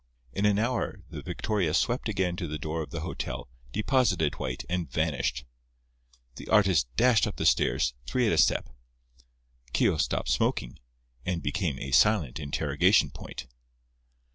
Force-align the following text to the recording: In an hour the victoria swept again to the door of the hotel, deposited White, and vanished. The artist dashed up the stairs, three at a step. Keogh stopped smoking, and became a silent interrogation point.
In 0.33 0.47
an 0.47 0.57
hour 0.57 1.03
the 1.11 1.21
victoria 1.21 1.75
swept 1.75 2.09
again 2.09 2.35
to 2.37 2.47
the 2.47 2.57
door 2.57 2.81
of 2.81 2.89
the 2.89 3.01
hotel, 3.01 3.47
deposited 3.71 4.39
White, 4.39 4.63
and 4.67 4.89
vanished. 4.91 5.45
The 6.37 6.47
artist 6.47 6.87
dashed 6.95 7.27
up 7.27 7.35
the 7.35 7.45
stairs, 7.45 7.93
three 8.07 8.25
at 8.25 8.33
a 8.33 8.39
step. 8.39 8.69
Keogh 9.73 9.97
stopped 9.97 10.29
smoking, 10.29 10.79
and 11.23 11.43
became 11.43 11.77
a 11.77 11.91
silent 11.91 12.39
interrogation 12.39 13.11
point. 13.11 13.45